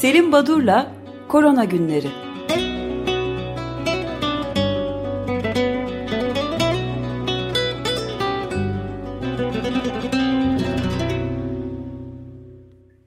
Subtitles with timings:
[0.00, 0.92] Selim Badur'la
[1.28, 2.08] Korona Günleri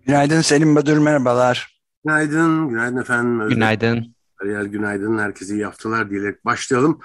[0.06, 1.82] Günaydın Selim Badur, merhabalar.
[2.06, 3.40] Günaydın, günaydın efendim.
[3.40, 3.56] Özlem.
[3.56, 4.16] Günaydın.
[4.42, 7.00] Ariel günaydın, herkese iyi haftalar diyerek başlayalım.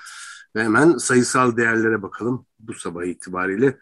[0.57, 3.79] Ve hemen sayısal değerlere bakalım bu sabah itibariyle.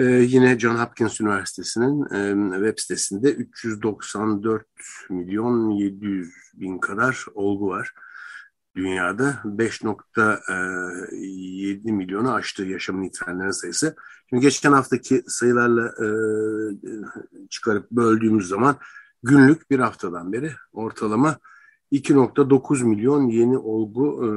[0.00, 4.66] Ee, yine John Hopkins Üniversitesi'nin e, web sitesinde 394
[5.10, 7.92] milyon 700 bin kadar olgu var.
[8.76, 13.96] Dünyada 5.7 milyonu aştı yaşamını yitirenlerin sayısı.
[14.28, 16.08] Şimdi geçen haftaki sayılarla e,
[17.50, 18.76] çıkarıp böldüğümüz zaman
[19.22, 21.38] günlük bir haftadan beri ortalama
[21.92, 24.28] 2.9 milyon yeni olgu e,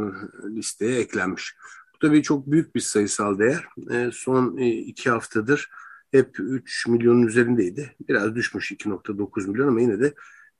[0.55, 1.55] listeye eklenmiş.
[2.03, 3.66] Tabii çok büyük bir sayısal değer.
[3.91, 5.70] E, son e, iki haftadır
[6.12, 7.95] hep 3 milyonun üzerindeydi.
[8.09, 10.13] Biraz düşmüş 2.9 milyon ama yine de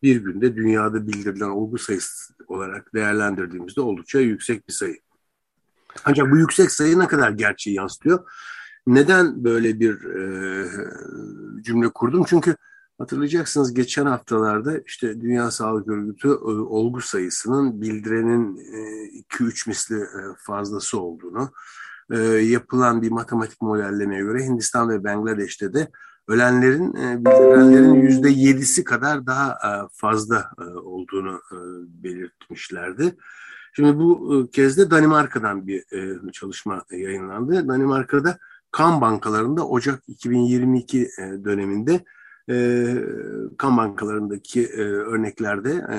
[0.04, 4.98] bir günde dünyada bildirilen olgu sayısı olarak değerlendirdiğimizde oldukça yüksek bir sayı.
[6.06, 8.32] Ancak bu yüksek sayı ne kadar gerçeği yansıtıyor?
[8.88, 10.24] Neden böyle bir e,
[11.62, 12.24] cümle kurdum?
[12.28, 12.56] Çünkü
[12.98, 20.22] hatırlayacaksınız geçen haftalarda işte Dünya Sağlık Örgütü e, olgu sayısının bildirenin e, 2-3 misli e,
[20.38, 21.52] fazlası olduğunu,
[22.12, 25.88] e, yapılan bir matematik modellemeye göre Hindistan ve Bangladeş'te de
[26.28, 31.58] ölenlerin e, bildirenlerin yüzde yedisi kadar daha e, fazla e, olduğunu e,
[32.04, 33.16] belirtmişlerdi.
[33.76, 37.68] Şimdi bu e, kez de Danimarka'dan bir e, çalışma yayınlandı.
[37.68, 38.38] Danimarka'da
[38.72, 42.04] kan bankalarında Ocak 2022 e, döneminde
[42.50, 42.96] e,
[43.58, 45.98] kan bankalarındaki e, örneklerde, e,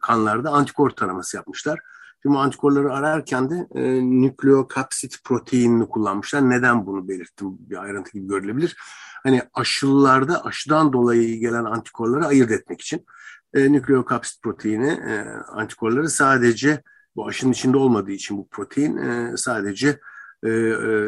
[0.00, 1.80] kanlarda antikor taraması yapmışlar.
[2.22, 6.50] Şimdi antikorları ararken de e, nükleokapsit proteinini kullanmışlar.
[6.50, 7.56] Neden bunu belirttim?
[7.58, 8.76] Bir ayrıntı gibi görülebilir.
[9.22, 13.06] Hani aşılılarda aşıdan dolayı gelen antikorları ayırt etmek için
[13.54, 16.82] e, nükleokapsit proteini e, antikorları sadece
[17.16, 19.98] bu aşının içinde olmadığı için bu protein e, sadece e, e,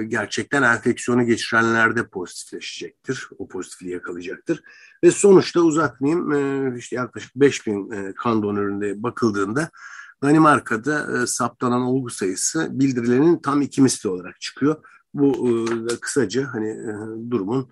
[0.09, 3.29] gerçekten enfeksiyonu geçirenlerde pozitifleşecektir.
[3.39, 4.63] O pozitifliği yakalayacaktır.
[5.05, 9.71] Ve sonuçta uzatmayayım e, işte yaklaşık 5000 e, kan donöründe bakıldığında
[10.23, 14.77] Danimarka'da e, saptanan olgu sayısı bildirilenin tam iki misli olarak çıkıyor.
[15.15, 15.53] Bu e,
[16.01, 16.93] kısaca hani e,
[17.31, 17.71] durumun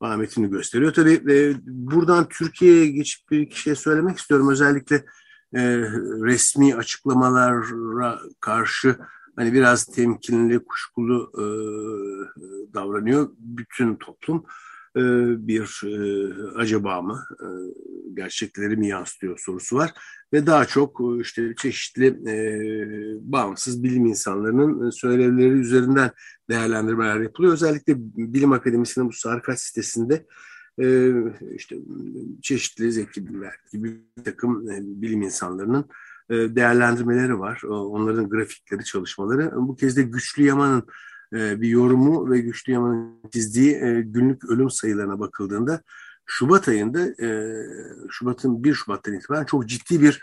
[0.00, 0.92] Ahmet'ini gösteriyor.
[0.92, 4.50] Tabii e, buradan Türkiye'ye geçip bir iki şey söylemek istiyorum.
[4.50, 4.96] Özellikle
[5.54, 5.62] e,
[6.22, 8.96] resmi açıklamalara karşı
[9.36, 11.44] hani biraz temkinli, kuşkulu e,
[12.74, 14.44] davranıyor bütün toplum.
[14.96, 15.02] E,
[15.48, 17.46] bir e, acaba mı, e,
[18.14, 19.90] gerçekleri mi yansıtıyor sorusu var.
[20.32, 22.36] Ve daha çok e, işte çeşitli e,
[23.20, 26.10] bağımsız bilim insanlarının söylevleri üzerinden
[26.50, 27.52] değerlendirmeler yapılıyor.
[27.52, 30.26] Özellikle Bilim Akademisi'nin bu Sarkaç sitesinde
[30.80, 31.12] e,
[31.54, 31.76] işte
[32.42, 33.24] çeşitli zeki
[33.72, 35.84] gibi bir takım e, bilim insanlarının
[36.32, 37.62] değerlendirmeleri var.
[37.62, 39.52] Onların grafikleri, çalışmaları.
[39.56, 40.86] Bu kez de Güçlü Yaman'ın
[41.32, 45.82] e, bir yorumu ve Güçlü Yaman'ın çizdiği e, günlük ölüm sayılarına bakıldığında
[46.26, 47.08] Şubat ayında
[48.10, 50.22] Şubat'ın 1 Şubat'tan itibaren çok ciddi bir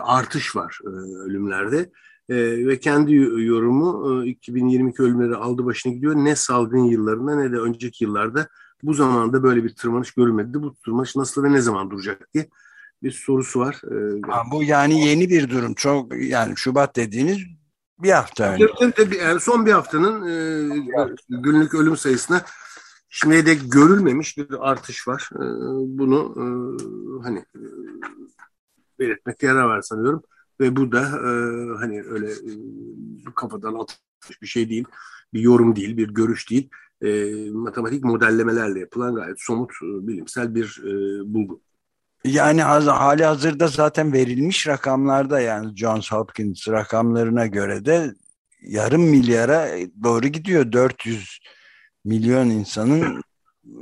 [0.00, 0.78] artış var
[1.26, 1.90] ölümlerde.
[2.30, 3.14] ve kendi
[3.44, 6.14] yorumu 2022 ölümleri aldı başına gidiyor.
[6.14, 8.48] Ne salgın yıllarında ne de önceki yıllarda
[8.82, 10.62] bu zamanda böyle bir tırmanış görülmedi.
[10.62, 12.48] Bu tırmanış nasıl ve ne zaman duracak diye
[13.02, 13.80] bir sorusu var.
[14.28, 15.74] Ha, bu yani yeni bir durum.
[15.74, 17.38] Çok yani Şubat dediğiniz
[17.98, 18.66] bir hafta önce.
[19.20, 22.44] Yani son bir haftanın e, günlük ölüm sayısına
[23.08, 25.30] şimdiye dek görülmemiş bir artış var.
[25.34, 25.44] E,
[25.98, 26.44] bunu e,
[27.22, 27.60] hani e,
[28.98, 30.22] belirtmekte yarar var sanıyorum.
[30.60, 31.30] Ve bu da e,
[31.78, 32.50] hani öyle e,
[33.34, 34.84] kafadan atılmış bir şey değil.
[35.34, 36.70] Bir yorum değil, bir görüş değil.
[37.02, 40.92] E, matematik modellemelerle yapılan gayet somut e, bilimsel bir e,
[41.34, 41.60] bulgu.
[42.24, 48.14] Yani hali hazırda zaten verilmiş rakamlarda yani Johns Hopkins rakamlarına göre de
[48.62, 49.68] yarım milyara
[50.02, 50.72] doğru gidiyor.
[50.72, 51.38] 400
[52.04, 53.22] milyon insanın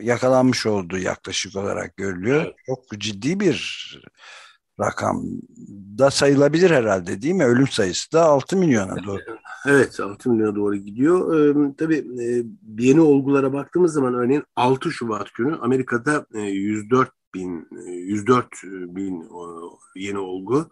[0.01, 2.53] yakalanmış olduğu yaklaşık olarak görülüyor.
[2.67, 3.89] Çok ciddi bir
[4.81, 5.23] rakam
[5.99, 7.45] da sayılabilir herhalde değil mi?
[7.45, 9.21] Ölüm sayısı da 6 milyona doğru.
[9.67, 11.39] Evet 6 milyona doğru gidiyor.
[11.39, 12.45] Ee, tabii e,
[12.79, 19.29] yeni olgulara baktığımız zaman örneğin 6 Şubat günü Amerika'da e, 104 bin, 104 bin
[19.97, 20.71] yeni olgu.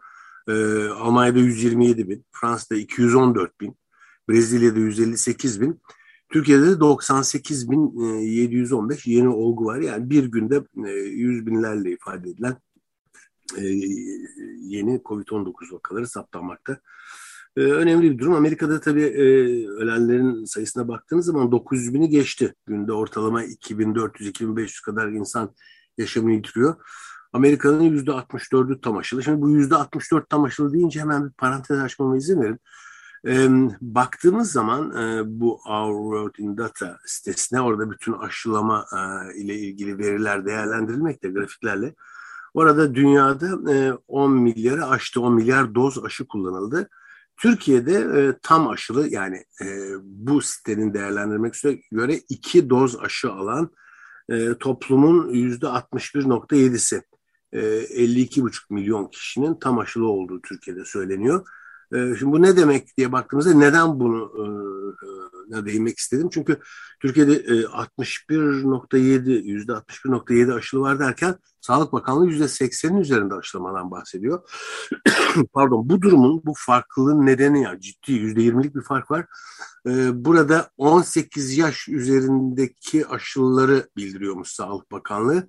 [0.49, 3.77] Ee, Almanya'da 127 bin, Fransa'da 214 bin,
[4.29, 5.81] Brezilya'da 158 bin,
[6.33, 9.81] Türkiye'de de 98 bin 715 yeni olgu var.
[9.81, 10.62] Yani bir günde
[11.11, 12.57] yüz binlerle ifade edilen
[13.59, 13.62] e,
[14.61, 16.81] yeni COVID-19 vakaları saptanmakta.
[17.57, 18.35] Önemli bir durum.
[18.35, 19.23] Amerika'da tabii e,
[19.67, 22.55] ölenlerin sayısına baktığınız zaman 900 bini geçti.
[22.67, 25.55] Günde ortalama 2400-2500 kadar insan
[26.00, 26.75] yaşamını yitiriyor.
[27.32, 29.23] Amerika'nın yüzde 64'ü tam aşılı.
[29.23, 32.61] Şimdi bu yüzde 64 tam aşılı deyince hemen bir parantez açmama izin verin.
[33.26, 33.49] E,
[33.81, 38.99] baktığımız zaman e, bu Our World in Data sitesine orada bütün aşılama e,
[39.38, 41.94] ile ilgili veriler değerlendirilmekte grafiklerle.
[42.55, 46.88] Orada dünyada e, 10 milyarı aştı, 10 milyar doz aşı kullanıldı.
[47.37, 49.67] Türkiye'de e, tam aşılı yani e,
[50.02, 51.55] bu sitenin değerlendirmek
[51.93, 53.70] göre iki doz aşı alan
[54.31, 57.03] e, toplumun yüzde 61.7'si.
[57.53, 61.47] E, 52,5 milyon kişinin tam aşılı olduğu Türkiye'de söyleniyor.
[61.93, 66.29] E, şimdi bu ne demek diye baktığımızda neden bunu e, e, değinmek istedim?
[66.33, 66.61] Çünkü
[67.01, 74.51] Türkiye'de e, 61.7 yüzde 61.7 aşılı var derken Sağlık Bakanlığı yüzde 80'in üzerinde aşılamadan bahsediyor.
[75.53, 79.27] Pardon bu durumun bu farklılığın nedeni ya ciddi yüzde 20'lik bir fark var.
[79.87, 85.49] E, burada 18 yaş üzerindeki aşılıları bildiriyormuş Sağlık Bakanlığı.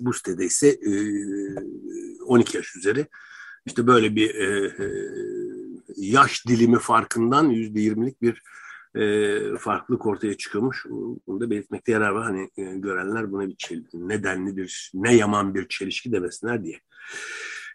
[0.00, 0.92] Bu sitede ise e,
[2.24, 3.06] 12 yaş üzeri.
[3.68, 4.86] İşte böyle bir e, e,
[5.96, 8.42] yaş dilimi farkından yüzde yirmilik bir
[8.94, 10.86] e, farklılık ortaya çıkıyormuş.
[11.26, 12.24] Bunu da belirtmekte yarar var.
[12.24, 16.80] Hani e, görenler buna bir nedenli bir, ne yaman bir çelişki demesinler diye.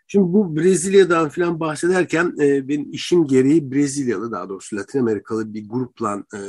[0.07, 5.69] Şimdi bu Brezilya'dan falan bahsederken e, benim işim gereği Brezilyalı daha doğrusu Latin Amerikalı bir
[5.69, 6.39] grupla e,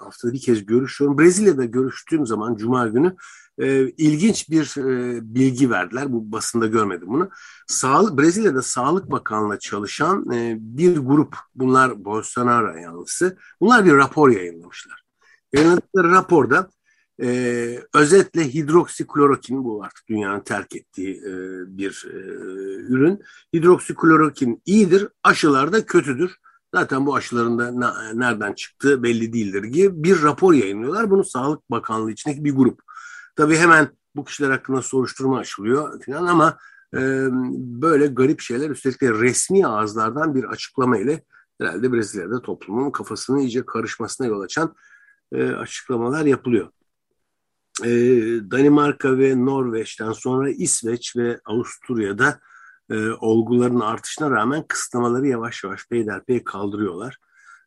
[0.00, 1.18] haftada bir kez görüşüyorum.
[1.18, 3.16] Brezilya'da görüştüğüm zaman Cuma günü
[3.58, 6.12] e, ilginç bir e, bilgi verdiler.
[6.12, 7.30] Bu basında görmedim bunu.
[7.66, 15.02] Sağlık Brezilya'da Sağlık Bakanlığı çalışan e, bir grup, bunlar Bolsonaro yanlısı, bunlar bir rapor yayınlamışlar.
[15.52, 16.70] Yayınladıkları raporda
[17.22, 21.32] e, özetle hidroksiklorokin bu artık dünyanın terk ettiği e,
[21.78, 22.16] bir e,
[22.92, 23.22] ürün.
[23.54, 26.36] Hidroksiklorokin iyidir, aşılar da kötüdür.
[26.74, 31.10] Zaten bu aşıların da nereden çıktığı belli değildir gibi bir rapor yayınlıyorlar.
[31.10, 32.82] Bunu Sağlık Bakanlığı içindeki bir grup.
[33.36, 36.58] Tabii hemen bu kişiler hakkında soruşturma açılıyor falan ama
[36.94, 36.98] e,
[37.82, 41.24] böyle garip şeyler üstelik de resmi ağızlardan bir açıklama ile
[41.60, 44.74] herhalde Brezilya'da toplumun kafasını iyice karışmasına yol açan
[45.32, 46.68] e, açıklamalar yapılıyor.
[47.84, 47.90] E,
[48.50, 52.40] Danimarka ve Norveç'ten sonra İsveç ve Avusturya'da
[52.90, 57.18] e, olguların artışına rağmen kısıtlamaları yavaş yavaş peyderpey kaldırıyorlar.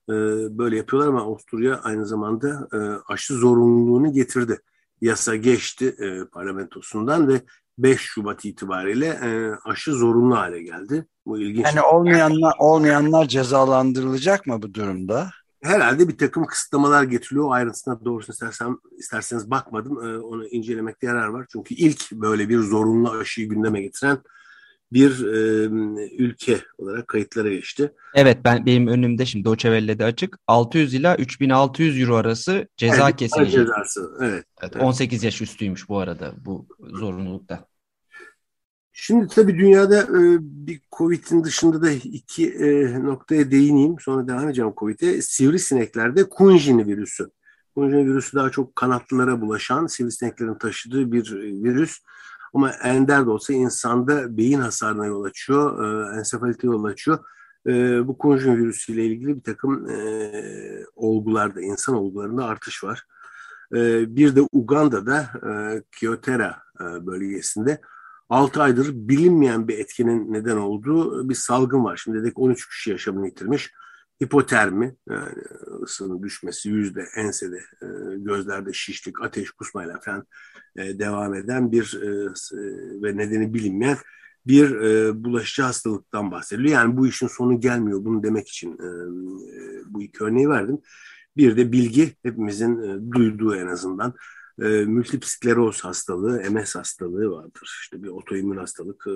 [0.09, 0.13] E,
[0.57, 2.77] böyle yapıyorlar ama Avusturya aynı zamanda e,
[3.13, 4.59] aşı zorunluluğunu getirdi
[5.01, 7.41] yasa geçti e, parlamentosundan ve
[7.77, 11.07] 5 Şubat itibariyle e, aşı zorunlu hale geldi.
[11.25, 11.65] Bu ilginç.
[11.65, 15.29] Yani olmayanlar olmayanlar cezalandırılacak mı bu durumda?
[15.63, 17.51] Herhalde bir takım kısıtlamalar getiriliyor.
[17.51, 20.05] Ayrıntısına doğrusunu istersem, isterseniz bakmadım.
[20.07, 21.45] E, onu incelemekte yarar var.
[21.51, 24.17] Çünkü ilk böyle bir zorunlu aşıyı gündeme getiren
[24.93, 25.65] bir e,
[26.17, 27.91] ülke olarak kayıtlara geçti.
[28.13, 33.53] Evet ben benim önümde şimdi Doçevelle'de açık 600 ila 3600 euro arası ceza evet, kesilecek.
[33.53, 34.85] Cezası, evet, evet, evet.
[34.85, 37.67] 18 yaş üstüymüş bu arada bu zorunlulukta.
[38.97, 43.95] Şimdi tabii dünyada e, bir Covid'in dışında da iki e, noktaya değineyim.
[43.99, 45.21] Sonra devam edeceğim Covid'e.
[45.21, 47.29] Sivrisineklerde Kunjini virüsü.
[47.75, 51.31] Kunjini virüsü daha çok kanatlılara bulaşan sivrisineklerin taşıdığı bir
[51.63, 51.99] virüs.
[52.55, 57.19] Ama ender de olsa insanda beyin hasarına yol açıyor, e, ensefalite yol açıyor.
[57.67, 60.31] E, bu konjun virüsüyle ilgili bir takım e,
[60.95, 63.03] olgularda, insan olgularında artış var.
[63.73, 67.81] E, bir de Uganda'da e, Kyotera e, bölgesinde
[68.29, 71.97] 6 aydır bilinmeyen bir etkinin neden olduğu bir salgın var.
[72.03, 73.73] Şimdi dedik 13 kişi yaşamını yitirmiş.
[74.23, 75.29] Hipotermi, yani
[75.83, 80.25] ısının düşmesi yüzde, ensede, e, gözlerde şişlik, ateş, kusmayla falan
[80.75, 82.09] e, devam eden bir e,
[83.03, 83.97] ve nedeni bilinmeyen
[84.47, 84.69] bir
[85.23, 86.73] bulaşıcı hastalıktan bahsediliyor.
[86.73, 88.05] Yani bu işin sonu gelmiyor.
[88.05, 88.77] Bunu demek için
[89.85, 90.77] bu iki örneği verdim.
[91.37, 94.13] Bir de bilgi hepimizin duyduğu en azından
[94.61, 94.85] e,
[95.23, 97.79] skleroz hastalığı, MS hastalığı vardır.
[97.81, 99.07] İşte bir otoimmün hastalık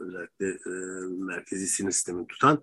[0.00, 0.70] özellikle e,
[1.18, 2.62] merkezi sinir sistemini tutan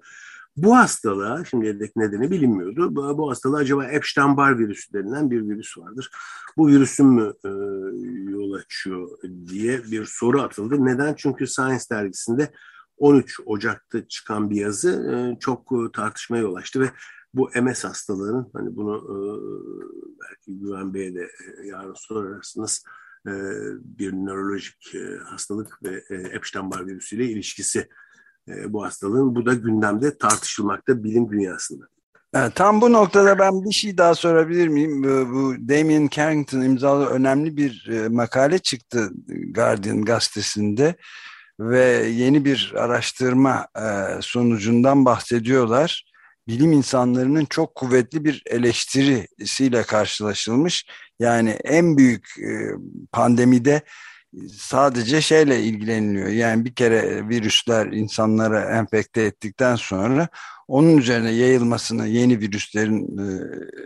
[0.58, 2.96] bu hastalığa şimdiye dek nedeni bilinmiyordu.
[2.96, 6.12] Bu, bu hastalığa acaba Epstein-Barr virüsü denilen bir virüs vardır.
[6.58, 7.50] Bu virüsün mü e,
[8.32, 9.10] yol açıyor
[9.48, 10.86] diye bir soru atıldı.
[10.86, 11.14] Neden?
[11.18, 12.52] Çünkü Science dergisinde
[12.98, 16.90] 13 Ocak'ta çıkan bir yazı e, çok e, tartışmaya yol açtı ve
[17.34, 19.16] bu MS hastalığının hani bunu e,
[20.22, 22.84] belki Güven Bey'e de e, yarın sorarsınız
[23.28, 23.32] e,
[23.98, 27.90] bir nörolojik e, hastalık ve e, Epstein-Barr virüsüyle ilişkisi
[28.48, 29.36] e, bu hastalığın.
[29.36, 31.86] Bu da gündemde tartışılmakta bilim dünyasında.
[32.56, 35.04] Tam bu noktada ben bir şey daha sorabilir miyim?
[35.04, 39.10] Bu Damien Carrington imzalı önemli bir e, makale çıktı
[39.50, 40.96] Guardian gazetesinde
[41.60, 43.86] ve yeni bir araştırma e,
[44.22, 46.06] sonucundan bahsediyorlar.
[46.48, 50.86] Bilim insanlarının çok kuvvetli bir eleştirisiyle karşılaşılmış.
[51.20, 52.36] Yani en büyük
[53.12, 53.82] pandemide
[54.58, 56.28] sadece şeyle ilgileniliyor.
[56.28, 60.28] Yani bir kere virüsler insanlara enfekte ettikten sonra
[60.68, 63.26] onun üzerine yayılmasını, yeni virüslerin e,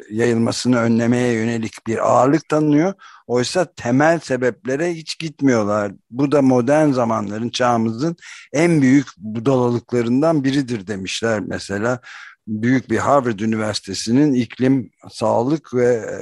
[0.10, 2.94] yayılmasını önlemeye yönelik bir ağırlık tanınıyor.
[3.28, 5.92] Oysa temel sebeplere hiç gitmiyorlar.
[6.12, 8.16] Bu da modern zamanların, çağımızın
[8.54, 12.00] en büyük budalalıklarından biridir demişler mesela.
[12.48, 16.16] Büyük bir Harvard Üniversitesi'nin iklim, sağlık ve e,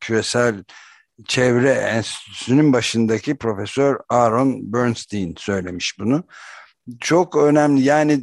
[0.00, 0.64] küresel
[1.28, 6.24] çevre enstitüsünün başındaki Profesör Aaron Bernstein söylemiş bunu.
[7.00, 8.20] Çok önemli yani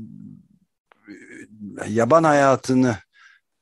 [1.87, 2.97] yaban hayatını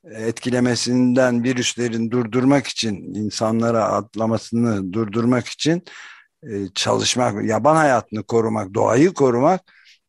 [0.04, 5.82] etkilemesinden virüslerin durdurmak için insanlara atlamasını durdurmak için
[6.42, 9.60] e, çalışmak, yaban hayatını korumak, doğayı korumak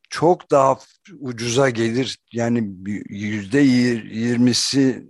[0.10, 0.78] çok daha
[1.20, 2.18] ucuza gelir.
[2.34, 2.72] Yani
[3.10, 5.04] yüzde yirmisini,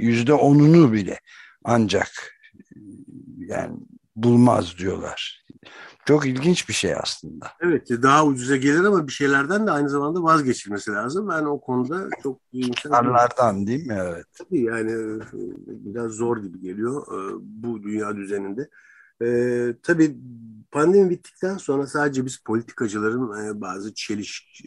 [0.00, 1.20] yüzde onunu bile
[1.64, 2.35] ancak
[3.38, 3.76] yani
[4.16, 5.46] bulmaz diyorlar.
[6.06, 7.52] Çok ilginç bir şey aslında.
[7.60, 11.28] Evet daha ucuza gelir ama bir şeylerden de aynı zamanda vazgeçilmesi lazım.
[11.28, 12.92] Ben o konuda çok iyimser.
[12.92, 13.98] Karlardan değil mi?
[14.00, 14.26] Evet.
[14.38, 15.20] Tabii yani e,
[15.66, 18.68] biraz zor gibi geliyor e, bu dünya düzeninde.
[19.22, 20.16] Ee, tabii
[20.70, 24.62] pandemi bittikten sonra sadece biz politikacıların e, bazı çeliş,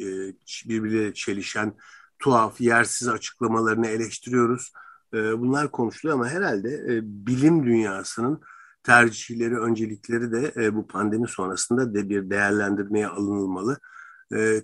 [0.67, 1.73] birbirleriyle çelişen
[2.19, 4.71] tuhaf, yersiz açıklamalarını eleştiriyoruz.
[5.13, 8.41] E, bunlar konuşuluyor ama herhalde e, bilim dünyasının
[8.83, 13.79] tercihleri, öncelikleri de e, bu pandemi sonrasında de bir değerlendirmeye alınılmalı.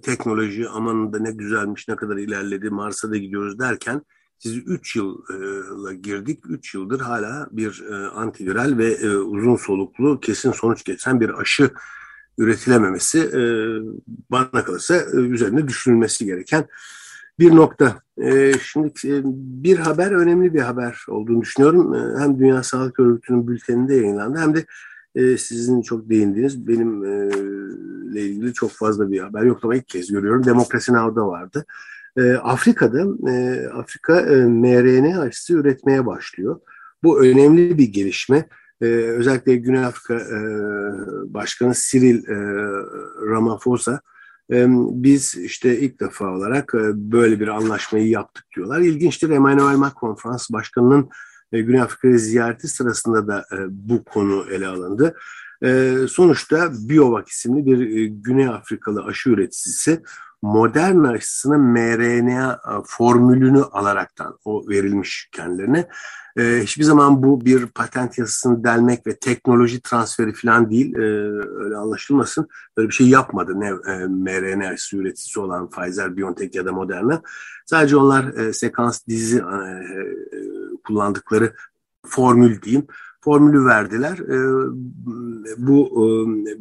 [0.01, 4.01] Teknoloji amanında ne güzelmiş, ne kadar ilerledi, Mars'a da gidiyoruz derken
[4.39, 6.43] siz 3 yılla girdik.
[6.49, 7.83] 3 yıldır hala bir
[8.13, 11.71] antiviral ve uzun soluklu kesin sonuç geçen bir aşı
[12.37, 13.31] üretilememesi
[14.31, 16.67] bana kalırsa e, üzerine düşünülmesi gereken
[17.39, 18.01] bir nokta.
[18.17, 19.21] E, şimdi e,
[19.63, 21.93] bir haber önemli bir haber olduğunu düşünüyorum.
[21.93, 24.65] E, hem Dünya Sağlık Örgütü'nün bülteninde yayınlandı hem de
[25.15, 27.29] e, sizin çok değindiğiniz benim e,
[28.21, 30.45] ilgili çok fazla bir haber yok ama ilk kez görüyorum.
[30.45, 31.65] Demokrasi Now'da vardı.
[32.17, 33.01] E, Afrika'da
[33.73, 36.59] Afrika e, mRNA aşısı üretmeye başlıyor.
[37.03, 38.47] Bu önemli bir gelişme.
[38.81, 40.21] Özellikle Güney Afrika
[41.27, 42.27] Başkanı Cyril
[43.29, 44.01] Ramaphosa
[44.49, 48.79] biz işte ilk defa olarak böyle bir anlaşmayı yaptık diyorlar.
[48.79, 51.09] İlginçtir Emmanuel Macron Fransız Başkanı'nın
[51.51, 55.15] Güney Afrika'ya ziyareti sırasında da bu konu ele alındı.
[56.07, 60.01] Sonuçta Biovac isimli bir Güney Afrikalı aşı üreticisi
[60.45, 65.87] modern aşısının mRNA formülünü alaraktan o verilmiş kendilerine
[66.37, 70.95] e, hiçbir zaman bu bir patent yasasını delmek ve teknoloji transferi falan değil.
[70.95, 71.01] E,
[71.63, 72.47] öyle anlaşılmasın.
[72.77, 77.21] Böyle bir şey yapmadı ne e, mRNA aşısı üreticisi olan Pfizer, BioNTech ya da Moderna.
[77.65, 80.15] Sadece onlar e, sekans dizi e, e,
[80.83, 81.53] kullandıkları
[82.05, 82.87] formül diyeyim
[83.25, 84.17] formülü verdiler.
[84.17, 84.38] E,
[85.58, 86.05] bu e,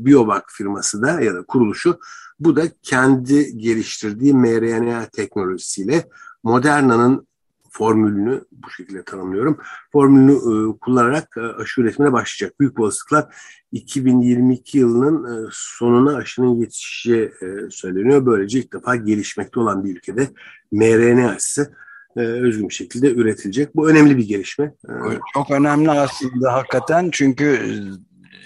[0.04, 1.98] Biovac firması da ya da kuruluşu
[2.40, 6.08] bu da kendi geliştirdiği mRNA teknolojisiyle
[6.42, 7.26] Moderna'nın
[7.70, 9.58] formülünü bu şekilde tanımlıyorum.
[9.92, 12.60] Formülünü e, kullanarak e, aşı üretimine başlayacak.
[12.60, 13.30] Büyük olasılıkla
[13.72, 17.32] 2022 yılının e, sonuna aşının yetişeceği
[17.70, 18.26] söyleniyor.
[18.26, 20.28] Böylece ilk defa gelişmekte olan bir ülkede
[20.72, 21.74] mRNA aşısı
[22.16, 23.76] e, özgün bir şekilde üretilecek.
[23.76, 24.64] Bu önemli bir gelişme.
[24.88, 24.92] E,
[25.34, 27.68] Çok önemli aslında hakikaten çünkü e,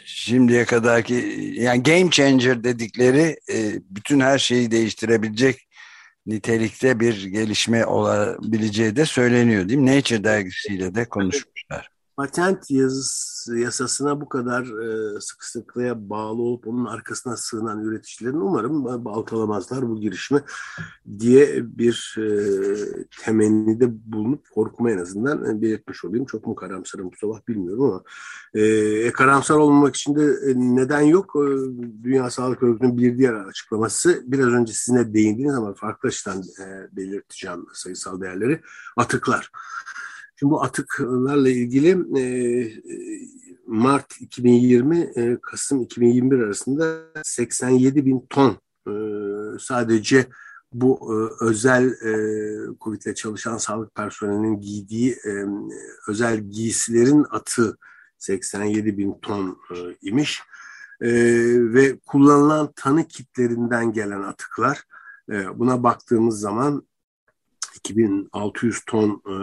[0.05, 1.15] şimdiye kadarki
[1.55, 5.69] yani game changer dedikleri e, bütün her şeyi değiştirebilecek
[6.27, 9.97] nitelikte bir gelişme olabileceği de söyleniyor değil mi?
[9.97, 16.85] Nature dergisiyle de konuşmuşlar patent yazısı, yasasına bu kadar e, sıkı sıkıya bağlı olup onun
[16.85, 20.41] arkasına sığınan üreticilerin umarım baltalamazlar bu girişimi
[21.19, 22.29] diye bir e,
[23.25, 26.27] temennide bulunup korkuma en azından e, belirtmiş olayım.
[26.27, 28.03] Çok mu karamsarım bu sabah bilmiyorum ama
[28.55, 28.63] e,
[29.07, 31.37] e, karamsar olmamak için de e, neden yok.
[31.37, 31.45] E,
[32.05, 37.67] Dünya Sağlık Örgütü'nün bir diğer açıklaması biraz önce sizinle değindiğiniz ama farklı açıdan e, belirteceğim
[37.73, 38.61] sayısal değerleri
[38.97, 39.51] atıklar.
[40.38, 42.25] Şimdi bu atıklarla ilgili e,
[43.66, 48.92] Mart 2020 e, Kasım 2021 arasında 87 bin ton e,
[49.59, 50.26] sadece
[50.73, 52.12] bu e, özel e,
[52.80, 55.45] COVID ile çalışan sağlık personelinin giydiği e,
[56.09, 57.78] özel giysilerin atı
[58.18, 60.42] 87 bin ton e, imiş.
[61.00, 61.11] E,
[61.75, 64.83] ve kullanılan tanı kitlerinden gelen atıklar
[65.30, 66.88] e, buna baktığımız zaman
[67.78, 69.35] 2600 ton e,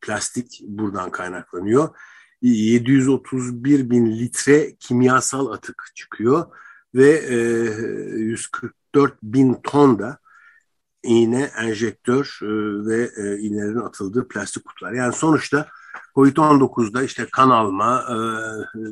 [0.00, 1.88] plastik buradan kaynaklanıyor.
[2.42, 6.46] 731 bin litre kimyasal atık çıkıyor
[6.94, 7.36] ve e,
[8.18, 10.18] 144 bin ton da
[11.02, 12.46] iğne, enjektör e,
[12.86, 14.92] ve e, iğnelerin atıldığı plastik kutular.
[14.92, 15.68] Yani sonuçta
[16.14, 18.16] Covid-19'da işte kan alma, e,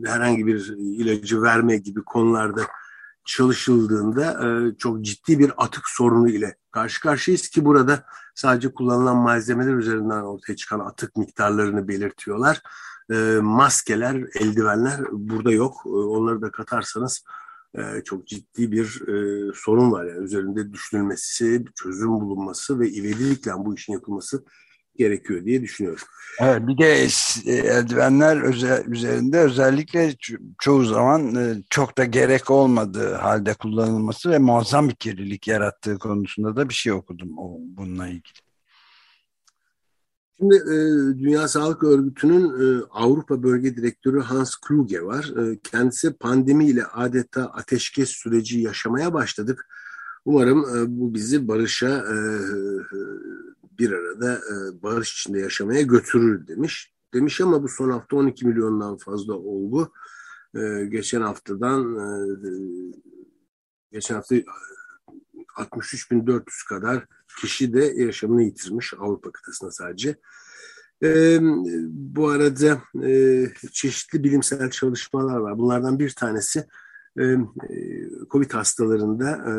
[0.09, 2.63] herhangi bir ilacı verme gibi konularda
[3.31, 9.75] çalışıldığında e, çok ciddi bir atık sorunu ile karşı karşıyayız ki burada sadece kullanılan malzemeler
[9.75, 12.63] üzerinden ortaya çıkan atık miktarlarını belirtiyorlar.
[13.11, 15.75] E, maskeler, eldivenler burada yok.
[15.87, 17.25] E, onları da katarsanız
[18.05, 19.03] çok ciddi bir
[19.55, 20.05] sorun var.
[20.05, 24.45] Yani üzerinde düşünülmesi, çözüm bulunması ve ivedilikle bu işin yapılması
[25.01, 26.05] gerekiyor diye düşünüyorum.
[26.41, 27.07] Evet, bir de
[27.47, 30.15] e, eldivenler özel, üzerinde özellikle
[30.61, 36.57] çoğu zaman e, çok da gerek olmadığı halde kullanılması ve muazzam bir kirlilik yarattığı konusunda
[36.57, 38.41] da bir şey okudum o, bununla ilgili.
[40.39, 40.77] Şimdi e,
[41.19, 45.33] Dünya Sağlık Örgütü'nün e, Avrupa Bölge Direktörü Hans Kluge var.
[45.43, 49.69] E, kendisi pandemiyle adeta ateşkes süreci yaşamaya başladık.
[50.25, 52.17] Umarım e, bu bizi barışa e,
[53.81, 56.95] bir arada e, barış içinde yaşamaya götürür demiş.
[57.15, 59.93] Demiş ama bu son hafta 12 milyondan fazla olgu.
[60.55, 62.09] E, geçen haftadan e,
[63.93, 64.35] geçen hafta
[65.57, 67.07] 63.400 kadar
[67.41, 70.17] kişi de yaşamını yitirmiş Avrupa kıtasında sadece.
[71.03, 71.39] E,
[71.91, 75.59] bu arada e, çeşitli bilimsel çalışmalar var.
[75.59, 76.67] Bunlardan bir tanesi
[77.21, 77.37] e,
[78.31, 79.53] COVID hastalarında e,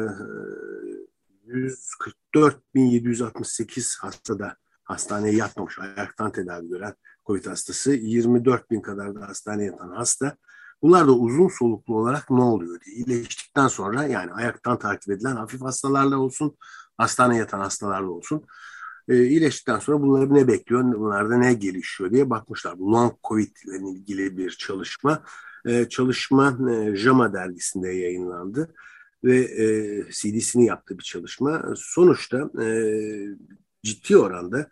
[1.52, 6.94] 144.768 hastada hastaneye yatmamış, ayaktan tedavi gören
[7.26, 10.38] COVID hastası, 24 bin kadar da hastaneye yatan hasta.
[10.82, 15.62] Bunlar da uzun soluklu olarak ne oluyor diye iyileştikten sonra yani ayaktan takip edilen hafif
[15.62, 16.58] hastalarla olsun,
[16.98, 18.46] hastaneye yatan hastalarla olsun
[19.08, 22.80] e, iyileştikten sonra bunları ne bekliyor, bunlarda ne gelişiyor diye bakmışlar.
[22.80, 25.24] Bu long COVID ile ilgili bir çalışma.
[25.66, 28.74] E, çalışma e, JAMA dergisinde yayınlandı
[29.24, 29.66] ve e,
[30.12, 31.74] CDC'nin yaptığı bir çalışma.
[31.76, 32.68] Sonuçta e,
[33.84, 34.70] ciddi oranda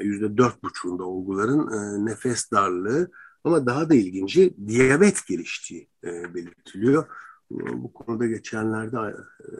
[0.00, 3.10] yüzde dört buçuğunda olguların e, nefes darlığı
[3.44, 7.06] ama daha da ilginci diyabet geliştiği e, belirtiliyor.
[7.50, 8.96] Bu konuda geçenlerde
[9.40, 9.54] e,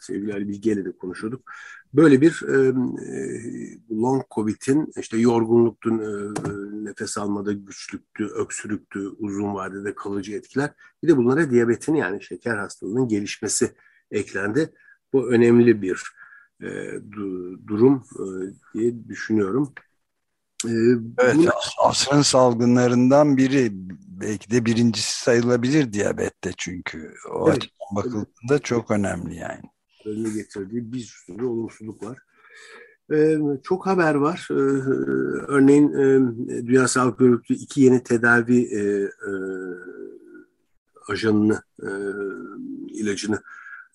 [0.00, 1.50] sevgili Ali Bilge ile de konuşuyorduk.
[1.94, 6.08] Böyle bir e, e long covid'in işte yorgunluktu, e,
[6.84, 10.70] nefes almada güçlüktü, öksürüktü, uzun vadede kalıcı etkiler.
[11.02, 13.74] Bir de bunlara diyabetin yani şeker hastalığının gelişmesi
[14.10, 14.72] eklendi.
[15.12, 16.02] Bu önemli bir
[16.62, 16.68] e,
[17.12, 18.24] du, durum e,
[18.74, 19.72] diye düşünüyorum.
[20.66, 20.72] E,
[21.18, 21.50] evet, bunu...
[21.82, 23.70] asrın salgınlarından biri
[24.20, 27.56] belki de birincisi sayılabilir diyabette çünkü o evet.
[27.56, 28.64] açıdan bakıldığında evet.
[28.64, 29.62] çok önemli yani.
[30.04, 32.18] Önüne getirdiği bir sürü olumsuzluk var.
[33.12, 34.48] Ee, çok haber var.
[34.50, 34.54] Ee,
[35.48, 39.32] örneğin e, Dünya Sağlık Örgütü iki yeni tedavi e, e,
[41.08, 41.90] ajanını, e,
[42.92, 43.42] ilacını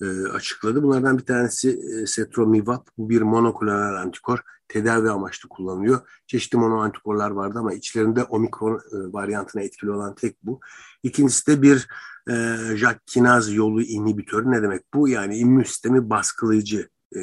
[0.01, 0.83] e, açıkladı.
[0.83, 2.87] Bunlardan bir tanesi e, Setromivap.
[2.97, 4.39] Bu bir monoklonal antikor.
[4.67, 5.99] Tedavi amaçlı kullanılıyor.
[6.27, 10.59] Çeşitli mono antikorlar vardı ama içlerinde omikron e, varyantına etkili olan tek bu.
[11.03, 11.87] İkincisi de bir
[12.29, 14.51] e, JAK kinaz yolu inhibitörü.
[14.51, 15.09] Ne demek bu?
[15.09, 17.19] Yani immün sistemi baskılayıcı e,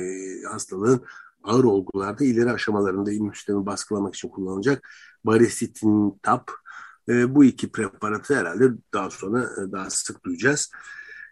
[0.51, 1.05] hastalığın
[1.45, 4.89] ağır olgularda ileri aşamalarında immün sistemi baskılamak için kullanılacak
[5.25, 6.49] baricitinib.
[7.09, 10.71] E, bu iki preparatı herhalde daha sonra e, daha sık duyacağız.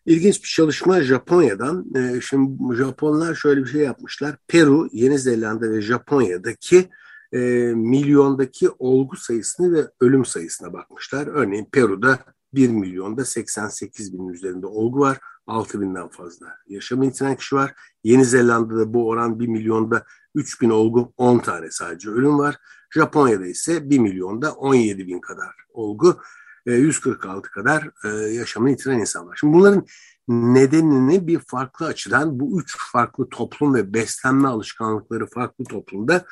[0.07, 1.87] İlginç bir çalışma Japonya'dan.
[1.97, 4.37] E, şimdi Japonlar şöyle bir şey yapmışlar.
[4.49, 6.89] Peru, Yeni Zelanda ve Japonya'daki
[7.33, 7.39] e,
[7.75, 11.27] milyondaki olgu sayısını ve ölüm sayısına bakmışlar.
[11.27, 12.19] Örneğin Peru'da
[12.55, 15.19] 1 milyonda 88 bin üzerinde olgu var.
[15.47, 17.75] 6 binden fazla yaşamı yitiren kişi var.
[18.05, 22.57] Yeni Zelanda'da bu oran 1 milyonda 3 bin olgu 10 tane sadece ölüm var.
[22.91, 26.21] Japonya'da ise 1 milyonda 17 bin kadar olgu
[26.67, 29.37] 146 e, kadar e, yaşamını yitiren insan var.
[29.41, 29.87] Şimdi bunların
[30.29, 36.25] nedenini bir farklı açıdan bu üç farklı toplum ve beslenme alışkanlıkları farklı toplumda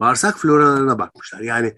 [0.00, 1.40] bağırsak floralarına bakmışlar.
[1.40, 1.74] Yani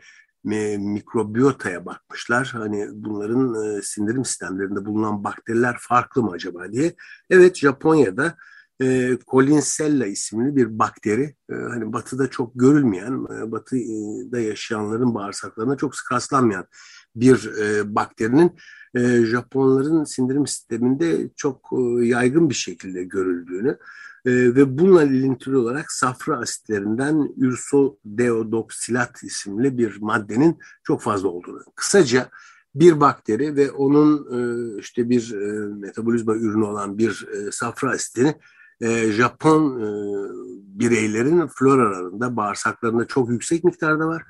[0.78, 2.50] mikrobiyotaya bakmışlar.
[2.52, 6.94] Hani bunların e, sindirim sistemlerinde bulunan bakteriler farklı mı acaba diye.
[7.30, 8.36] Evet Japonya'da
[8.82, 15.96] e, Colinsella isimli bir bakteri e, hani batıda çok görülmeyen, e, batıda yaşayanların bağırsaklarına çok
[15.96, 16.66] sık rastlanmayan
[17.20, 18.52] bir e, bakterinin
[18.94, 23.78] e, Japonların sindirim sisteminde çok e, yaygın bir şekilde görüldüğünü
[24.26, 31.62] e, ve bununla ilintili olarak safra asitlerinden ürsodeodoksilat isimli bir maddenin çok fazla olduğunu.
[31.76, 32.28] Kısaca
[32.74, 34.40] bir bakteri ve onun e,
[34.80, 38.34] işte bir e, metabolizma ürünü olan bir e, safra asitini
[38.80, 39.88] e, Japon e,
[40.80, 44.22] bireylerin floralarında, bağırsaklarında çok yüksek miktarda var.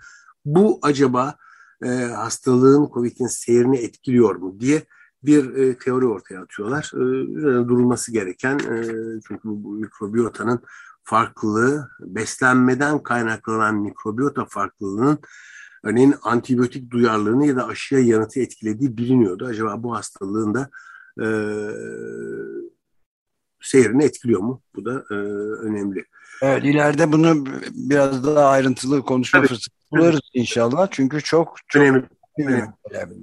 [0.45, 1.35] Bu acaba
[1.85, 4.83] e, hastalığın COVID'in seyrini etkiliyor mu diye
[5.23, 6.91] bir e, teori ortaya atıyorlar.
[6.95, 6.99] E,
[7.33, 8.83] üzerine durulması gereken e,
[9.29, 10.61] çünkü bu mikrobiyotanın
[11.03, 15.19] farklılığı, beslenmeden kaynaklanan mikrobiyota farklılığının
[15.85, 19.47] örneğin antibiyotik duyarlılığını ya da aşıya yanıtı etkilediği biliniyordu.
[19.47, 20.71] Acaba bu hastalığın da
[21.23, 21.27] e,
[23.61, 24.63] seyrini etkiliyor mu?
[24.77, 25.15] Bu da e,
[25.67, 26.05] önemli.
[26.43, 29.49] Evet ileride bunu biraz daha ayrıntılı konuşma Tabii.
[29.49, 30.89] fırsatı buluruz inşallah.
[30.91, 32.05] Çünkü çok çok Önemli.
[32.39, 33.15] önemli.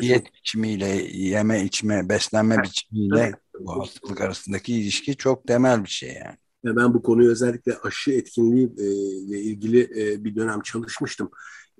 [0.00, 6.36] Diyet biçimiyle, yeme içme, beslenme biçimiyle bu hastalık arasındaki ilişki çok temel bir şey yani.
[6.64, 8.84] Ben bu konuyu özellikle aşı etkinliği e,
[9.16, 11.30] ile ilgili e, bir dönem çalışmıştım.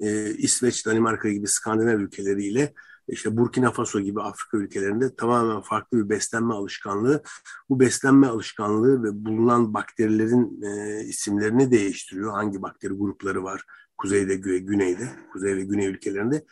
[0.01, 2.73] E, İsveç, Danimarka gibi Skandinav ülkeleriyle
[3.09, 7.23] işte Burkina Faso gibi Afrika ülkelerinde tamamen farklı bir beslenme alışkanlığı.
[7.69, 12.33] Bu beslenme alışkanlığı ve bulunan bakterilerin e, isimlerini değiştiriyor.
[12.33, 13.63] Hangi bakteri grupları var
[13.99, 16.45] kuzeyde, gü- güneyde, kuzey ve güney ülkelerinde.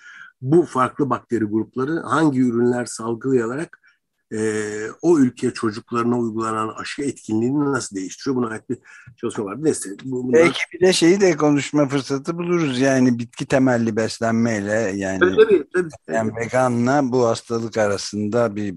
[0.42, 3.80] Bu farklı bakteri grupları hangi ürünler salgılayarak
[4.32, 4.38] e,
[5.02, 8.36] o ülke çocuklarına uygulanan aşı etkinliğini nasıl değiştiriyor?
[8.36, 8.78] Buna ait bir
[9.16, 9.64] çalışma var.
[9.64, 9.90] Neyse.
[10.04, 10.40] Bu, bunlar...
[10.40, 15.64] Belki bir de şeyi de konuşma fırsatı buluruz yani bitki temelli beslenmeyle yani, Tabii tabii.
[15.72, 15.88] tabii.
[16.08, 18.74] yani veganla bu hastalık arasında bir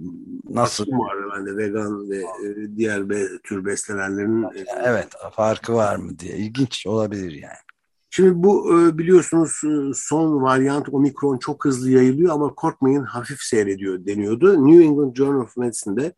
[0.50, 5.96] nasıl Nasıl var bende vegan ve e, diğer be, tür beslenenlerin e, evet farkı var
[5.96, 7.67] mı diye ilginç olabilir yani.
[8.10, 14.06] Şimdi bu e, biliyorsunuz e, son varyant omikron çok hızlı yayılıyor ama korkmayın hafif seyrediyor
[14.06, 14.68] deniyordu.
[14.68, 16.14] New England Journal of Medicine'de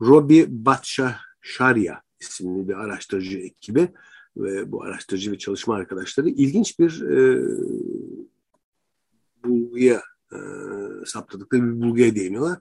[0.00, 3.88] Robbie Bhattacharya isimli bir araştırıcı ekibi
[4.36, 7.42] ve bu araştırıcı ve çalışma arkadaşları ilginç bir e,
[9.44, 10.02] bulguya
[10.32, 10.38] e,
[11.06, 12.58] saptadıkları bir bulguya değiniyorlar.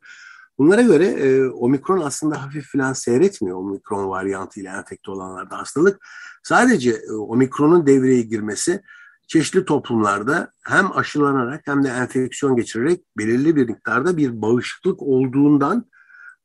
[0.57, 6.07] Bunlara göre e, omikron aslında hafif falan seyretmiyor omikron varyantı ile enfekte olanlarda hastalık.
[6.43, 8.81] Sadece e, omikronun devreye girmesi
[9.27, 15.85] çeşitli toplumlarda hem aşılanarak hem de enfeksiyon geçirerek belirli bir miktarda bir bağışıklık olduğundan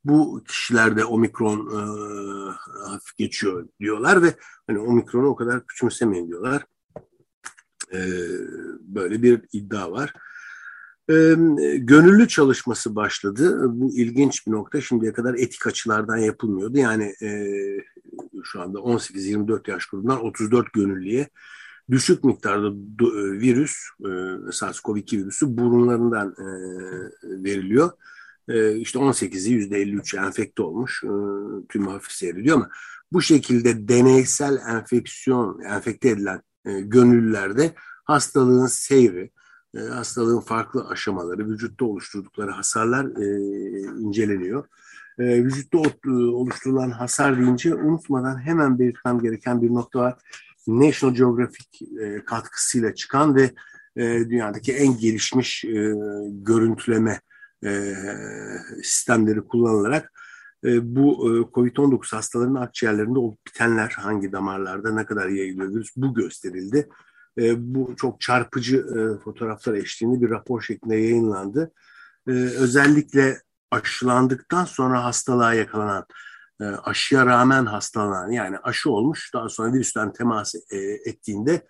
[0.04, 1.80] bu kişilerde omikron e,
[2.88, 4.34] hafif geçiyor diyorlar ve
[4.66, 6.64] hani omikronu o kadar küçümsemeyin diyorlar.
[7.92, 7.98] E,
[8.80, 10.14] böyle bir iddia var.
[11.10, 11.14] E,
[11.78, 13.60] gönüllü çalışması başladı.
[13.68, 14.80] Bu ilginç bir nokta.
[14.80, 16.78] Şimdiye kadar etik açılardan yapılmıyordu.
[16.78, 17.30] Yani e,
[18.44, 21.28] şu anda 18-24 yaş grubundan 34 gönüllüye
[21.90, 22.66] düşük miktarda
[22.98, 24.08] do- virüs, e,
[24.52, 26.46] SARS-CoV-2 virüsü burunlarından e,
[27.44, 27.90] veriliyor.
[28.48, 31.04] E, işte 18'i %53 enfekte olmuş.
[31.04, 31.08] E,
[31.68, 32.70] tüm hafif seyrediyor ama
[33.12, 39.30] bu şekilde deneysel enfeksiyon, enfekte edilen e, gönüllülerde hastalığın seyri,
[39.76, 44.64] e, hastalığın farklı aşamaları, vücutta oluşturdukları hasarlar e, inceleniyor.
[45.18, 45.78] E, vücutta
[46.08, 50.14] oluşturulan hasar deyince unutmadan hemen belirtmem gereken bir nokta var.
[50.66, 53.50] National Geographic e, katkısıyla çıkan ve
[53.96, 55.94] e, dünyadaki en gelişmiş e,
[56.26, 57.20] görüntüleme
[57.64, 57.94] e,
[58.82, 60.12] sistemleri kullanılarak
[60.64, 66.14] e, bu e, COVID-19 hastalarının akciğerlerinde olup bitenler hangi damarlarda ne kadar yayılıyor virüs bu
[66.14, 66.88] gösterildi.
[67.38, 71.72] E, bu çok çarpıcı e, fotoğraflar eşliğinde bir rapor şeklinde yayınlandı.
[72.28, 76.06] E, özellikle aşılandıktan sonra hastalığa yakalanan,
[76.60, 81.66] e, aşıya rağmen hastalanan yani aşı olmuş daha sonra virüsten temas e, ettiğinde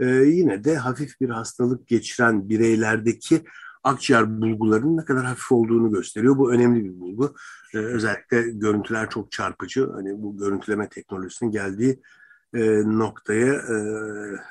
[0.00, 3.44] e, yine de hafif bir hastalık geçiren bireylerdeki
[3.84, 6.38] akciğer bulgularının ne kadar hafif olduğunu gösteriyor.
[6.38, 7.34] Bu önemli bir bulgu.
[7.74, 9.90] Ee, özellikle görüntüler çok çarpıcı.
[9.92, 12.02] Hani bu görüntüleme teknolojisinin geldiği
[12.54, 13.74] e, noktaya e,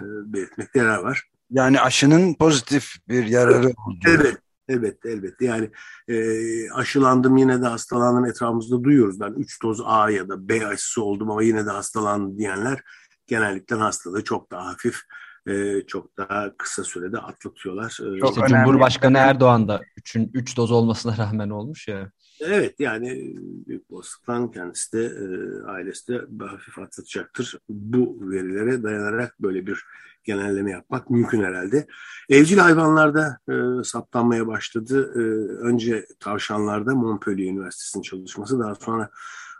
[0.01, 1.23] belirtmekte yarar var.
[1.51, 3.99] Yani aşının pozitif bir yararı oldu.
[4.07, 4.37] Evet,
[4.69, 5.45] evet, elbette.
[5.45, 5.71] Yani
[6.07, 9.19] e, aşılandım yine de hastalandım etrafımızda duyuyoruz.
[9.19, 12.81] Ben 3 doz A ya da B aşısı oldum ama yine de hastalandım diyenler
[13.27, 15.01] genellikle hastalığı çok daha hafif
[15.47, 17.91] e, çok daha kısa sürede atlatıyorlar.
[17.91, 18.65] E, Çok İşte önemli.
[18.65, 22.11] Cumhurbaşkanı Erdoğan da 3'ün 3 doz olmasına rağmen olmuş ya.
[22.39, 23.33] Evet yani
[23.67, 25.25] büyük olasılıkla kendisi de e,
[25.65, 27.59] ailesi de hafif atlatacaktır.
[27.69, 29.83] Bu verilere dayanarak böyle bir
[30.23, 31.87] genelleme yapmak mümkün herhalde.
[32.29, 35.11] Evcil hayvanlarda e, saptanmaya başladı.
[35.15, 35.19] E,
[35.63, 39.09] önce tavşanlarda Montpellier Üniversitesi'nin çalışması daha sonra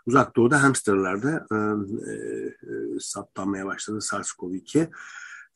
[0.06, 2.14] uzak doğuda hamsterlarda e, e,
[3.00, 4.88] saptanmaya başladı SARS-CoV-2.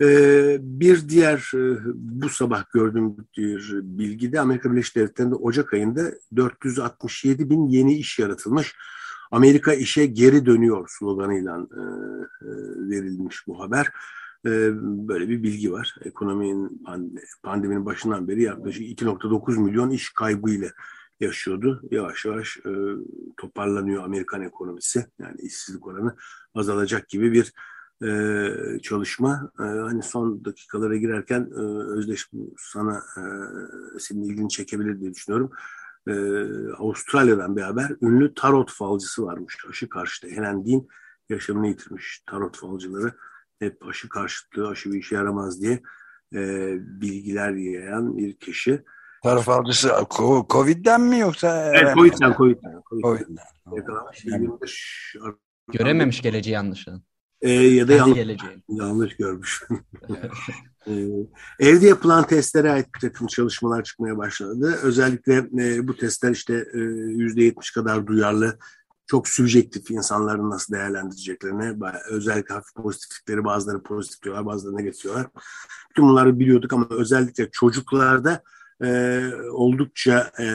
[0.03, 6.13] Ee, bir diğer e, bu sabah gördüğüm bir bilgi de Amerika Birleşik Devletleri'nde Ocak ayında
[6.37, 8.77] 467 bin yeni iş yaratılmış.
[9.31, 12.51] Amerika işe geri dönüyor sloganıyla e, e,
[12.91, 13.93] verilmiş bu haber.
[15.09, 15.97] Böyle bir bilgi var.
[16.05, 16.83] Ekonominin
[17.43, 20.69] pandeminin başından beri yaklaşık 2.9 milyon iş kaybıyla
[21.21, 21.83] yaşıyordu.
[21.91, 22.59] Yavaş yavaş
[23.37, 25.07] toparlanıyor Amerikan ekonomisi.
[25.19, 26.17] Yani işsizlik oranı
[26.55, 27.53] azalacak gibi bir
[28.05, 28.49] e,
[28.83, 29.51] çalışma.
[29.59, 31.61] E, hani son dakikalara girerken e,
[31.99, 33.23] Özdeş bu sana e,
[33.99, 35.51] senin ilgini çekebilir diye düşünüyorum.
[36.09, 36.13] E,
[36.73, 37.91] Avustralya'dan bir haber.
[38.03, 39.57] Ünlü tarot falcısı varmış.
[39.71, 40.29] Aşı karşıtı.
[40.29, 40.87] Helen Dean
[41.29, 43.13] yaşamını yitirmiş tarot falcıları.
[43.59, 45.83] Hep aşı karşıtlığı, aşı bir işe yaramaz diye
[46.35, 48.85] e, bilgiler yayan bir kişi.
[49.23, 49.93] Taraf avcısı
[50.51, 51.73] Covid'den mi yoksa?
[51.75, 52.83] Evet, Covid'den, Covid'den.
[53.03, 53.77] Covid'den.
[53.77, 54.25] Yakalanmış.
[54.25, 55.17] 25
[55.73, 57.03] Görememiş geleceği anlaşılan.
[57.43, 58.19] Ee, ya da yanlış,
[58.69, 59.63] yanlış görmüş.
[60.87, 61.07] Ee,
[61.61, 64.79] evde yapılan testlere ait bir takım çalışmalar çıkmaya başladı.
[64.83, 68.59] Özellikle e, bu testler işte e, %70 kadar duyarlı,
[69.07, 71.77] çok subjektif insanların nasıl değerlendireceklerine,
[72.11, 75.27] özellikle hafif pozitiflikleri bazıları pozitif diyorlar, bazıları negatif diyorlar.
[75.91, 78.43] Bütün bunları biliyorduk ama özellikle çocuklarda
[78.85, 79.21] e,
[79.51, 80.47] oldukça e,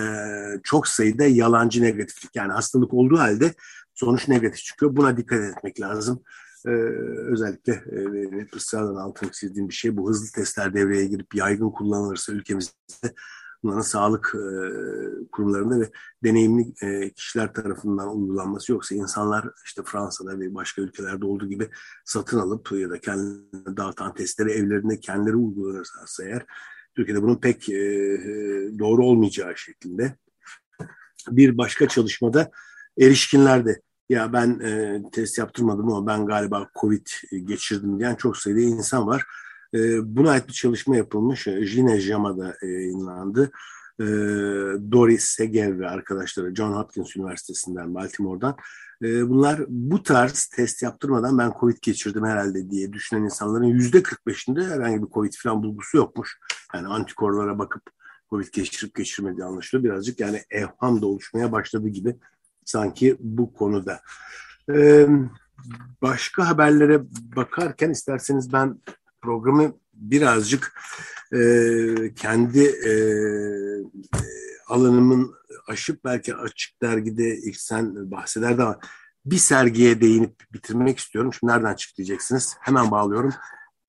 [0.64, 3.54] çok sayıda yalancı negatiflik yani hastalık olduğu halde
[3.94, 4.96] sonuç negatif çıkıyor.
[4.96, 6.24] Buna dikkat etmek lazım.
[6.68, 6.70] Ee,
[7.32, 13.14] özellikle e, ısrarla altını çizdiğim bir şey bu hızlı testler devreye girip yaygın kullanılırsa ülkemizde
[13.64, 14.46] bunların sağlık e,
[15.32, 15.92] kurumlarında ve
[16.24, 21.70] deneyimli e, kişiler tarafından uygulanması yoksa insanlar işte Fransa'da ve başka ülkelerde olduğu gibi
[22.06, 26.46] satın alıp ya da kendilerine dağıtan testleri evlerinde kendileri uygulanırsa eğer
[26.96, 27.80] Türkiye'de bunun pek e,
[28.80, 30.18] doğru olmayacağı şeklinde.
[31.30, 32.52] Bir başka çalışmada
[33.00, 37.08] erişkinlerde ya ben e, test yaptırmadım ama ben galiba Covid
[37.44, 39.26] geçirdim diyen çok sayıda insan var.
[39.74, 39.80] E,
[40.16, 41.44] buna ait bir çalışma yapılmış.
[41.44, 43.52] Jine Jama'da e, yayınlandı.
[44.00, 44.06] E,
[44.92, 48.56] Doris Segev ve arkadaşları John Hopkins Üniversitesi'nden, Baltimore'dan.
[49.04, 54.70] E, bunlar bu tarz test yaptırmadan ben Covid geçirdim herhalde diye düşünen insanların yüzde 45'inde
[54.70, 56.40] herhangi bir Covid falan bulgusu yokmuş.
[56.74, 57.84] Yani antikorlara bakıp
[58.30, 59.84] Covid geçirip geçirmediği anlaşılıyor.
[59.94, 62.16] Birazcık yani evham da oluşmaya başladı gibi
[62.72, 64.02] sanki bu konuda.
[64.74, 65.08] Ee,
[66.02, 67.02] başka haberlere
[67.36, 68.82] bakarken isterseniz ben
[69.22, 70.82] programı birazcık
[71.34, 71.40] e,
[72.16, 72.94] kendi e,
[74.68, 75.34] alanımın
[75.68, 78.80] aşıp belki açık dergide ilk sen bahsederdi ama
[79.26, 81.34] bir sergiye değinip bitirmek istiyorum.
[81.34, 82.56] Şimdi nereden çıktı diyeceksiniz.
[82.60, 83.34] Hemen bağlıyorum.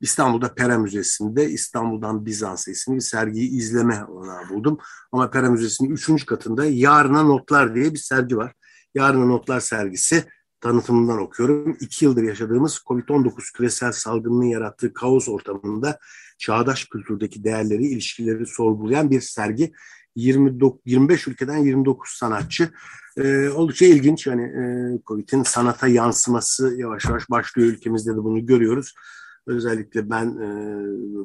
[0.01, 4.79] İstanbul'da Pera Müzesi'nde İstanbul'dan Bizans isimli bir sergiyi izleme olanağı buldum.
[5.12, 8.55] Ama Pera Müzesi'nin üçüncü katında Yarına Notlar diye bir sergi var.
[8.94, 10.24] Yarına Notlar sergisi
[10.61, 11.76] tanıtımından okuyorum.
[11.81, 15.98] İki yıldır yaşadığımız COVID-19 küresel salgının yarattığı kaos ortamında
[16.38, 19.72] çağdaş kültürdeki değerleri, ilişkileri sorgulayan bir sergi.
[20.16, 22.70] 29, 25 ülkeden 29 sanatçı.
[23.16, 24.26] Ee, oldukça ilginç.
[24.26, 24.62] Yani e,
[25.07, 27.68] COVID'in sanata yansıması yavaş yavaş başlıyor.
[27.68, 28.94] Ülkemizde de bunu görüyoruz.
[29.46, 30.48] Özellikle ben e,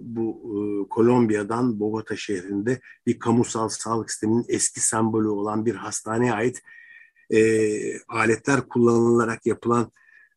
[0.02, 6.62] bu e, Kolombiya'dan Bogota şehrinde bir kamusal sağlık sisteminin eski sembolü olan bir hastaneye ait
[7.34, 7.40] e,
[8.08, 9.92] aletler kullanılarak yapılan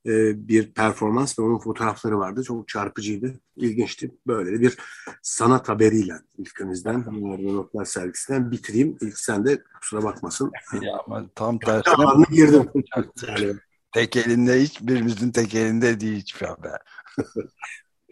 [0.07, 2.42] e, bir performans ve onun fotoğrafları vardı.
[2.44, 4.11] Çok çarpıcıydı, ilginçti.
[4.26, 4.79] Böyle bir
[5.22, 7.05] sanat haberiyle ülkemizden,
[7.55, 8.98] Notlar sergisinden bitireyim.
[9.00, 10.50] İlk sen de kusura bakmasın.
[10.83, 11.94] Ya ama tam tersine.
[11.94, 12.70] Tamamını girdim.
[13.92, 16.81] tek elinde hiçbirimizin tek elinde değil hiçbir haber.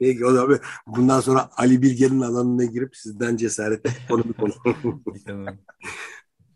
[0.01, 4.55] Peki o zaman bundan sonra Ali Bilge'nin alanına girip sizden cesaret konu bir konu.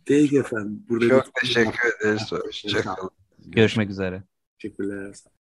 [0.07, 0.85] Peki efendim.
[0.88, 2.33] Burada Çok teşekkür ederiz.
[2.33, 3.11] Hoşçakalın.
[3.38, 4.23] Görüşmek üzere.
[4.59, 5.15] Teşekkürler.